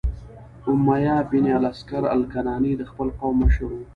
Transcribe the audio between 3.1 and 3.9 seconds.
قوم مشر و،